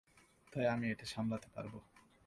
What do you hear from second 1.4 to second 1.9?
পারবো।